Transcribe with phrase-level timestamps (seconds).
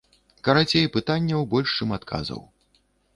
[0.45, 2.41] Карацей, пытанняў больш, чым адказаў.